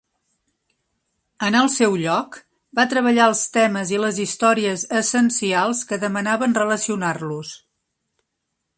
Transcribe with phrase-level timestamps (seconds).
[1.47, 2.39] En el seu lloc,
[2.79, 7.57] va treballar els temes i les històries essencials que demanaven relacionar-los.